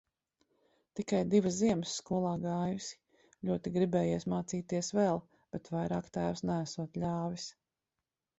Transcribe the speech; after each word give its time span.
Tikai 0.99 1.17
divas 1.33 1.51
ziemas 1.57 1.91
skolā 2.01 2.31
gājusi. 2.45 2.97
Ļoti 3.51 3.73
gribējies 3.77 4.27
mācīties 4.35 4.91
vēl, 5.01 5.21
bet 5.53 5.71
vairāk 5.77 6.11
tēvs 6.19 6.45
neesot 6.53 7.01
ļāvis. 7.07 7.47